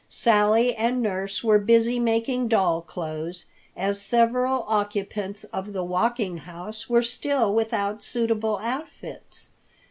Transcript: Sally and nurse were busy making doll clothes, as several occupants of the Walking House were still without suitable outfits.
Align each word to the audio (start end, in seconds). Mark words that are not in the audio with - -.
Sally 0.09 0.73
and 0.75 0.99
nurse 0.99 1.43
were 1.43 1.59
busy 1.59 1.99
making 1.99 2.47
doll 2.47 2.81
clothes, 2.81 3.45
as 3.77 4.01
several 4.01 4.63
occupants 4.67 5.43
of 5.43 5.73
the 5.73 5.83
Walking 5.83 6.37
House 6.37 6.89
were 6.89 7.03
still 7.03 7.53
without 7.53 8.01
suitable 8.01 8.57
outfits. 8.63 9.51